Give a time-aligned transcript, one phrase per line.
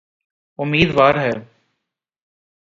[0.59, 1.31] امیدوار ہے۔